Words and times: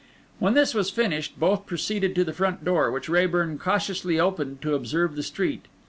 When 0.39 0.55
this 0.55 0.73
was 0.73 0.89
finished, 0.89 1.39
both 1.39 1.67
proceeded 1.67 2.15
to 2.15 2.23
the 2.23 2.33
front 2.33 2.65
door, 2.65 2.89
which 2.89 3.07
Raeburn 3.07 3.59
cautiously 3.59 4.19
opened 4.19 4.59
to 4.63 4.73
observe 4.73 5.15
the 5.15 5.21
street. 5.21 5.67